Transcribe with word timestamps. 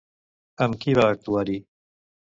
Amb 0.65 0.79
qui 0.85 0.97
va 1.01 1.05
actuar-hi? 1.17 1.59